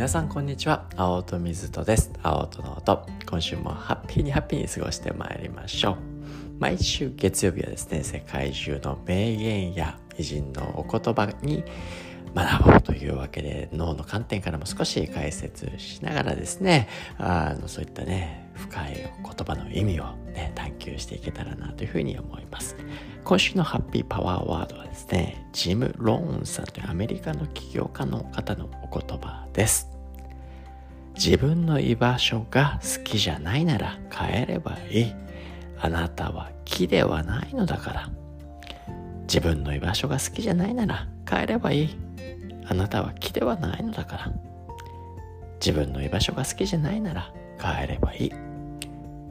[0.00, 0.86] 皆さんこんにちは。
[0.96, 2.10] 青戸水戸です。
[2.22, 3.06] 青戸の音。
[3.28, 5.96] 今週もハッピーにハッピーに過ごしてまいりましょう。
[6.58, 11.64] 毎週月曜日はですね世界中の名言や偉人のお言葉に
[12.34, 16.88] 学ぼうというわけで脳の観点からも少し解説しながらですね
[17.18, 22.76] あのそういったね深い言葉の意味を、ね、探求していけたらなというふうに思います。
[23.24, 29.88] 今週のハッピーパワーワードはですねジム・ローンさんというアメリカの起業家の方のお言葉です。
[31.14, 35.14] 自分の居場所が好きじゃないなら帰ればいい。
[35.82, 38.10] あなたは木ではないのだから。
[39.22, 41.96] 自分の居場所が好きじゃないなら帰ればいい。
[42.70, 44.32] あなたは木ではないのだから。
[45.60, 48.32] 自分の居場所が好きじゃないなら帰ればいい。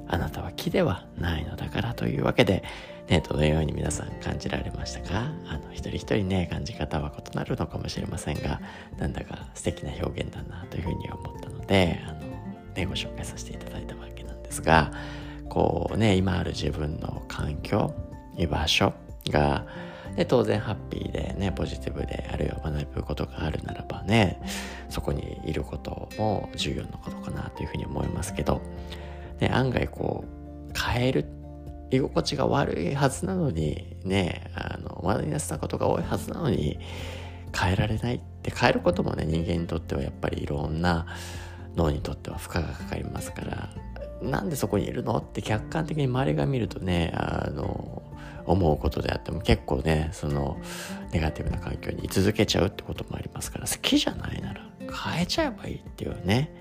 [0.07, 2.63] あなたは木ではないのだからというわけで、
[3.07, 5.31] ね、どのように皆さん感じられましたか？
[5.47, 8.59] あの一人一人ね感じ方は異なるのかもしれませんが
[8.97, 12.19] なんだか素敵な表現だなというふうに思ったのであの、
[12.75, 14.91] ね、ご紹介させていただいたわけなんですが
[15.47, 17.93] こうね今ある自分の環境
[18.37, 18.93] 居場所
[19.29, 19.65] が
[20.19, 24.41] で当然ハッピーでねポジティブであるいは学ぶことがあるならばね
[24.89, 28.61] そこにいることも重要なことかなというふうに思いますけど、
[29.39, 31.25] ね、案外こう変える
[31.89, 36.79] 居心地が悪いはずなのにねあのマイナスなことが多いはずなのに
[37.57, 41.05] 変えられないって変えることもね人間にとってはやっぱりいろんな
[41.77, 43.69] 脳にとっては負荷がかかりますから
[44.21, 48.03] なんでそこにいるのって客観的に周りが見るとねあの
[48.45, 50.57] 思うことであっても結構ねその
[51.11, 56.53] ネガティブな環境に居続けちゃうってこともありますから好きじゃないなら変えちゃえばいいっていうね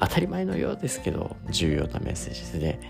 [0.00, 2.80] 当たり前のようですけど重要なメッセージで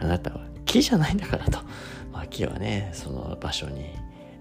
[0.00, 1.58] あなたは木じゃないんだからと、
[2.12, 3.86] まあ、木はねその場所に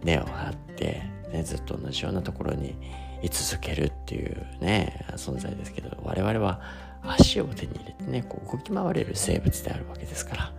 [0.04, 2.76] 根を張って、ね、ずっと同じようなところに
[3.24, 6.62] 居続けるっていうね存在ですけど我々は
[7.02, 10.53] 足を手に入れてねこう動き回れる生物であるわけですから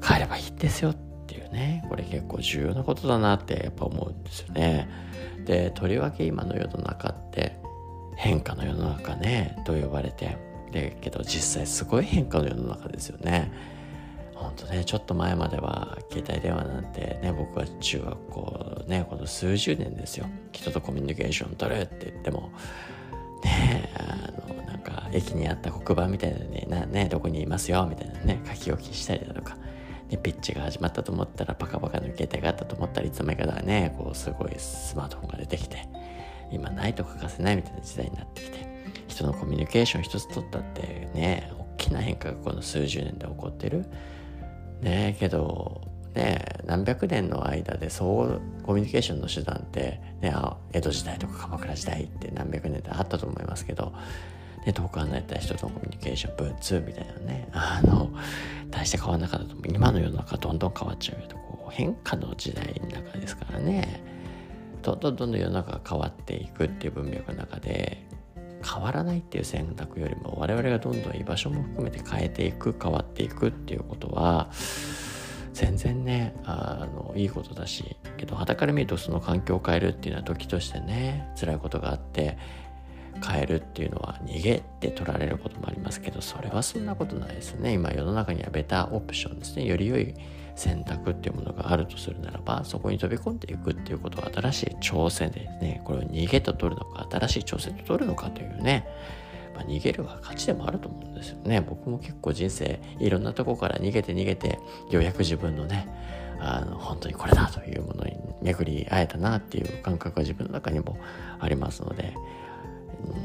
[0.00, 1.11] 帰ればいいんですよって。
[1.32, 4.88] いうねこれ結構重要なことだなってやっぱ思うんですよね。
[5.44, 7.56] でとりわけ今の世の中って
[8.16, 10.36] 変化の世の中ねと呼ばれて。
[10.72, 13.52] でけど実際すごい変化の世の中ですよね。
[14.34, 20.26] 本当ねちょっと前までは携帯電話なんてね僕は中学校ねこの数十年ですよ。
[20.50, 22.50] 人とコミュニケーション取るって言っても。
[23.44, 29.58] ねあのなんか駅にあった黒板みたいなのになねどこにいますよみたいなね書き置きしたりだとか。
[30.12, 35.88] でピッチが始まったと思ったらパカパカの携帯があったと思ったらいつの間にかねこうすごいスマートフォンが出てきて
[36.50, 38.58] 今ないと欠かせないみたいな時代になってきて
[39.08, 43.86] 人のコミュニケーション一つ取ったってね大きな変化がこの数十年で起こってる。
[44.82, 45.80] ねけど
[46.14, 50.34] ね何百年の間でそうコミュニケーションの手段ってね
[50.72, 53.94] 江戸時代とか鎌倉時代って何百年であったと思いますけど、
[54.66, 58.10] ね、遠く離れた人とのコミュニケーション文通みたいなねあの
[58.70, 59.64] 大して変わらなかったと思う。
[59.68, 61.28] 今の世の中どんどん変わっちゃうよ。
[61.28, 64.02] とこう変化の時代の中ですからね。
[64.82, 68.06] どんどんどんどん世の中が変わっていくっていう文脈の中で
[68.64, 74.50] 変わらないっていう選択よりも我々がどんどん居場所も含めて変えていく変わっていくっていうことは
[75.52, 82.38] 全然ねあのいいことだしけど傍から見るとその環境を変えるっていうのは時としてね辛いことがあって
[83.22, 87.72] 変えるっていうのは逃げって取られることもありますけどそれはそんなことないですね。
[87.72, 89.64] 今世の中にはベターオプションですね。
[89.64, 90.14] より良い
[90.54, 95.80] 選択っていうものがあるとするならばそこに飛び込んでいくっていうことは新しい挑戦ですね。
[95.84, 98.86] これを逃げと取るのか新しい挑戦と取るのかというね。
[99.54, 101.60] まあ、逃げるは勝ちでもあると思うんですよね。
[101.60, 104.58] 僕も結構人生いろんなとこから逃げて逃げて
[104.90, 105.86] ようやく自分のね
[106.40, 110.98] あの本当にこれだというものに巡り会えたなっていう感覚が自分の中にも
[111.38, 112.14] ありますので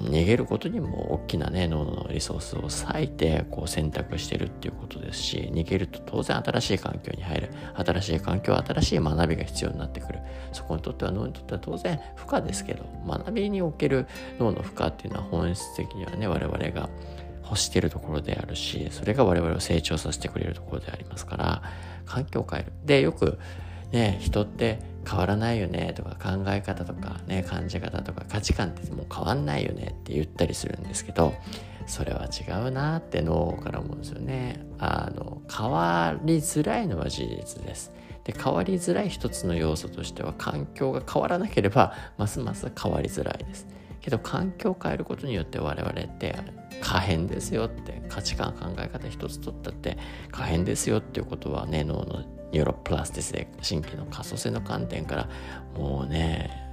[0.04, 7.50] 逃げることにも大きなね脳のリソースを割いてこう選択してるっていうことですし逃げると当然新しい環境に入る。
[7.76, 10.20] 新しい環境新しい学びが必要になってくる。
[10.52, 14.08] そこにとっては脳にとっては当然負荷ですけど学びにおける
[14.40, 16.90] 脳の負荷っていうのは本質的にはね我々が
[17.44, 21.64] 欲してるところであるしそれが我々を成長させてくれるところでありますから
[22.06, 22.72] 環境を変える。
[22.85, 23.38] でよく
[23.91, 31.34] ね人って変わらないよねとか考え方とかね感じ方とか価値観ってもう変わんないよねって言ったりするんですけど
[31.86, 34.66] それは違うなって脳から思うんですよね。
[34.78, 37.94] あの変わりづらいのは事実です。
[38.26, 43.68] で変わりづらい一つの要素としては環境が変わらなければますます変わりづらいです。
[44.02, 46.36] けど環境を変えることによって我々って
[46.82, 49.98] 可変ですよって価値観考え方一つとったって
[50.32, 55.29] 可変ですよっていうことはね脳の neuroplasticity で神経の可塑性の観点から
[55.76, 56.67] もうね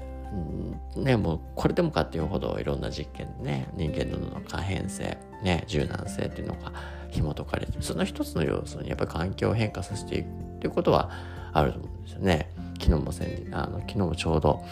[0.96, 6.72] ね、もうこれでもかっていうほどいろんな実験でね人間の脳の可変性、ね、柔軟性っていうのが
[7.10, 11.10] 紐解かれてその一つの要素にやっぱり環境を変化させていくっていうことは
[11.52, 12.50] あると思うんですよね。
[12.80, 14.64] 昨日も先あの昨日もちょうど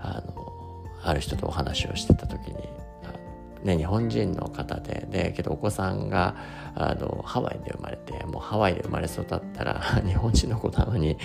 [0.00, 2.56] あのある人とお話をしてた時に
[3.64, 6.36] ね、日本人の方ででけどお子さんが
[6.74, 11.16] あのハワイで生まれてもうハワイで生まれ育ったら 日本人の子なのに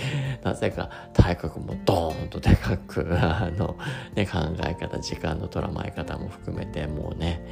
[0.42, 3.76] なぜか体格もドーンとでかくあの、
[4.14, 7.44] ね、考え方時間の捉まえ方も含めてもうね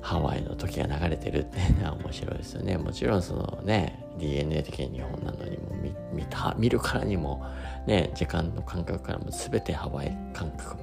[0.00, 2.76] ハワイの時が流れてるっていうのは面白いですよね。
[2.76, 7.42] もちろんそのね DNA 的に日本なのにも見見た見るからにも
[7.86, 10.76] ね時間の感覚からも全てハワイ感覚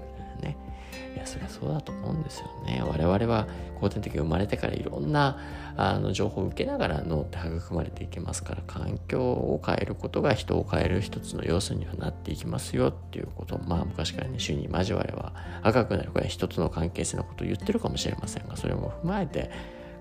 [1.16, 2.82] いやそりゃそうだと思うんですよね。
[2.86, 3.48] 我々は
[3.80, 5.38] 後天的に生まれてからいろんな
[5.76, 19.52] あの情報を受けながら脳って育まれていきますから環境を変えることが人を変える一つの要素にはなっていきますよっていうことまあ昔からね主に交われば赤くなるこれは一つの関係性のことを言ってるかもしれませんがそれも踏まえて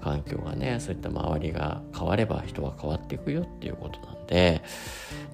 [0.00, 4.62] 環境がねそういった周りが変われば人は変わっていくよっていうことなんで、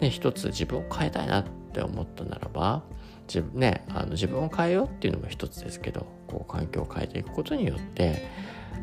[0.01, 2.83] ね、一つ自分を変えたいなって思ったならば
[3.27, 8.27] 自分,、ね、あの自分を変えようっていうのも一つですけどこう環境を変えていくことによって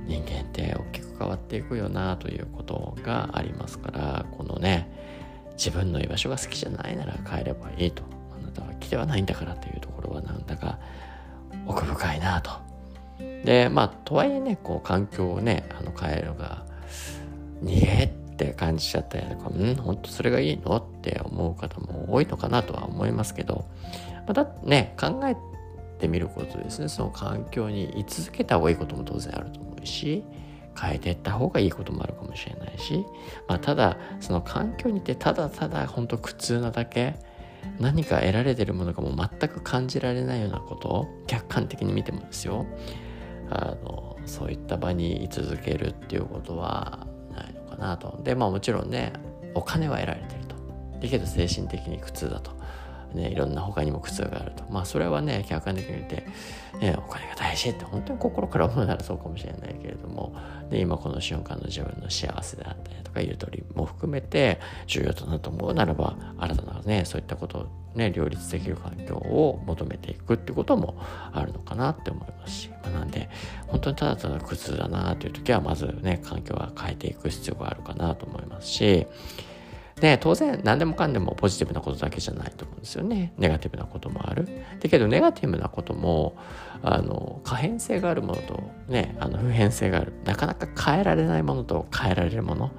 [0.05, 4.91] 人間って大きく変わっていくよなということがありますからこのね
[5.57, 8.03] 自分の居場所が好きじゃないなら変えればいいと
[8.37, 10.79] あなたは来てはないんだからというところはなんだか
[11.65, 12.51] 奥深いなと。
[13.45, 16.65] でまあとはいえねこう環境をねあの変えるのが
[17.63, 23.65] 逃げって感じちゃったりとかうん本当それがいいのって思う方も多いのかなとは思いますけど
[24.25, 25.35] またね考え
[25.99, 26.87] てみることですね。
[26.87, 30.23] その環境に居続けた方がいいことも当然あると思うし
[30.79, 33.05] 変えていった方がいいこともあるかもしれないし、
[33.47, 37.15] まあ、ただその環境にいてただただ本当苦痛なだけ
[37.79, 42.65] 何か得られてるものがもう全く感じられないようなことを客観的に見てもですよ。
[43.49, 47.05] あのそういった場に居続けるっていうことは
[47.35, 48.19] ないのかなと。
[48.23, 49.13] でまあもちろんね
[49.53, 50.42] お金は得られてる。
[51.03, 52.51] だけど精神的に苦痛だと。
[53.13, 54.63] ね、いろんな他にも苦痛があると。
[54.71, 56.25] まあそれはね、客観的に見て、
[56.81, 60.35] ね、お金が大事って本当に心から思うならそうかもしれないけれども、
[60.71, 70.97] で今この瞬間の自分の幸せであったりとか、ゆとりも含めて重要だなと思うならば、新たなね、そういったことをね、両立できる環境を求めていくってことも
[71.31, 73.29] あるのかなって思いますし、まあ、なんで、
[73.67, 79.05] 本当にただただ苦痛だなという時は、まずね、環境は変えていく必要があるかなと思いますし、
[80.03, 83.31] で当然何でもかんでもポジティブなことだけじゃないと思うんですよね。
[83.37, 84.49] ネガティブなこともある。
[84.81, 86.35] だけどネガティブなことも
[86.81, 90.11] あの可変性があるものとねあの普遍性がある。
[90.25, 92.71] なかなか変えられないものと変えられるもの。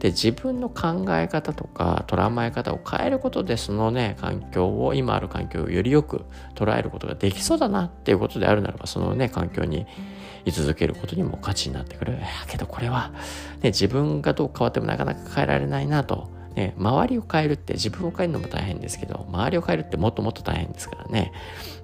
[0.00, 6.24] で自分の考え方とか捉え方を変えることでそのね環境を今ある環境をよりよく
[6.56, 9.86] 捉えることができそうだなっていうことであるならばそのね環境に
[10.44, 12.18] 居続けることにも価値になってくる。
[12.48, 13.12] けどこれは、
[13.60, 16.41] ね、自分がどう変わってもなかなか変えられないなと。
[16.54, 21.32] ね、周りを変えるって自分を変えるのも大変ですけど周りを変えるってもっともっと大変ですからね。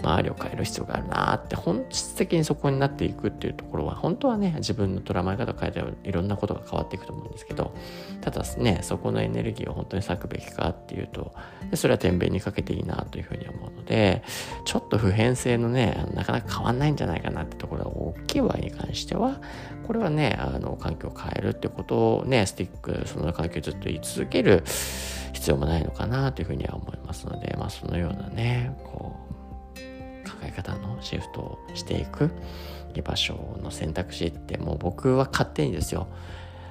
[0.02, 7.74] 周りを変える必要があるなって本質的にそこになっていくっていうところは本当はね自分の捉まえ方を変えていろんなことが変わっていくと思うんですけど
[8.20, 11.34] ただねそこのエネルギーを本当に割くべきかっていうと
[11.74, 14.22] それは天秤にかけていいなというふうに思うので
[14.64, 17.97] ちょっと普遍性のねなかなか変わんないんじゃないかなってところが大
[18.38, 19.40] きい場合に関しては
[19.86, 24.62] これはねあの環境を変えるってことをねスティックその環境をずっと言い続ける
[25.32, 29.16] 必要もないのかなというふうには思いますので、まあ、そのようなねこ
[29.76, 32.30] う考え方のシフトをしていく
[32.94, 36.08] 居場所の選択肢ってもう僕は勝手にですよ。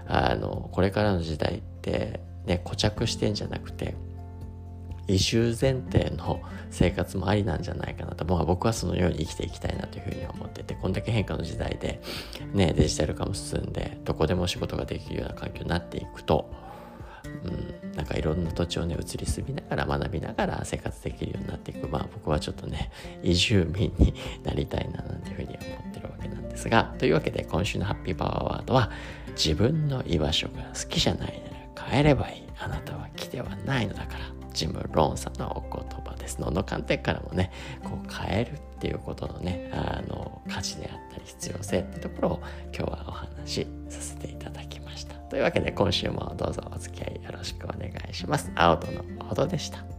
[0.09, 3.95] あのこれからの時代ってね固着してんじゃなくて
[5.07, 12.01] 移住前提の生活もありなんじゃないかなと、まあ、僕はそのように生きていきたいなというふうに思っててこんだけ変化の時代で、
[12.53, 16.51] ね、デジタル化も進んでどこでも仕事ができるような環境になっていくと、
[17.45, 22.91] うん、なんかいろんな土地をね移り住みながら学びながら生活できるようになっていくまあ僕はちょっとね
[23.23, 28.91] 移住民になりたいななんていうふうに思ってるわけなんですがというわけで今週のハッピーパワーワードは
[29.37, 31.57] 自分の居場所が好きじゃないなら
[31.89, 32.47] 変えればいい。
[32.59, 34.36] あなたは来てはないのだから。
[34.57, 36.41] ジム・ローンさんのお言葉です。
[36.41, 37.51] のの観点からもね、
[37.83, 42.41] こう変えるっていうことのね、あの、価値であったり必要性ってところを
[42.75, 45.15] 今日はお話しさせていただきました。
[45.29, 48.51] というわけで今週もどうぞお付き合いよろしくお願いします。
[48.55, 49.96] 青とのほどでした。